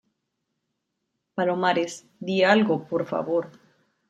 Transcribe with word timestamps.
palomares, 1.35 1.93
di 2.27 2.37
algo, 2.53 2.75
por 2.89 3.03
favor. 3.11 3.45